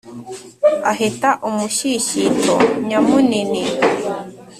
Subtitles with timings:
[0.91, 2.55] Aheta umushyishyito
[2.87, 3.61] nyamunini